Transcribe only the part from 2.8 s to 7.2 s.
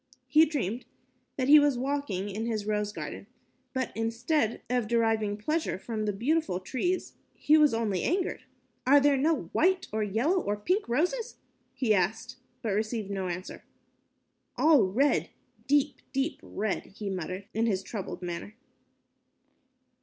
garden, but instead of deriving pleasure from the beautiful trees,